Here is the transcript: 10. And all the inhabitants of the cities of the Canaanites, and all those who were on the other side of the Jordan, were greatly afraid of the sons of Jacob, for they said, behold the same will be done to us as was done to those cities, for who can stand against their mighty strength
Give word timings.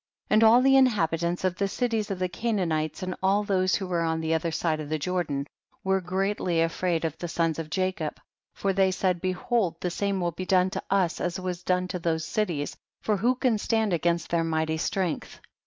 10. 0.29 0.37
And 0.37 0.43
all 0.43 0.61
the 0.63 0.75
inhabitants 0.77 1.43
of 1.43 1.57
the 1.57 1.67
cities 1.67 2.09
of 2.09 2.17
the 2.17 2.27
Canaanites, 2.27 3.03
and 3.03 3.13
all 3.21 3.43
those 3.43 3.75
who 3.75 3.85
were 3.85 4.01
on 4.01 4.19
the 4.19 4.33
other 4.33 4.49
side 4.49 4.79
of 4.79 4.89
the 4.89 4.97
Jordan, 4.97 5.45
were 5.83 6.01
greatly 6.01 6.59
afraid 6.59 7.05
of 7.05 7.15
the 7.19 7.27
sons 7.27 7.59
of 7.59 7.69
Jacob, 7.69 8.19
for 8.55 8.73
they 8.73 8.89
said, 8.89 9.21
behold 9.21 9.79
the 9.79 9.91
same 9.91 10.19
will 10.19 10.31
be 10.31 10.43
done 10.47 10.71
to 10.71 10.81
us 10.89 11.21
as 11.21 11.39
was 11.39 11.61
done 11.61 11.87
to 11.89 11.99
those 11.99 12.25
cities, 12.25 12.75
for 12.99 13.17
who 13.17 13.35
can 13.35 13.59
stand 13.59 13.93
against 13.93 14.29
their 14.31 14.43
mighty 14.43 14.77
strength 14.77 15.39